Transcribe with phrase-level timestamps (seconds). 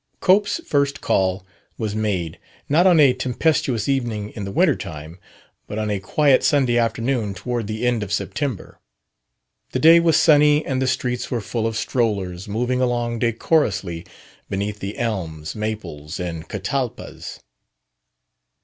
[0.19, 1.45] Cope's first call
[1.77, 5.19] was made, not on a tempestuous evening in the winter time,
[5.67, 8.79] but on a quiet Sunday afternoon toward the end of September.
[9.73, 14.03] The day was sunny and the streets were full of strollers moving along decorously
[14.49, 17.39] beneath the elms, maples and catalpas.